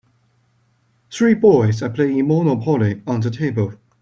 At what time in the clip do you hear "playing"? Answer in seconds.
1.91-2.27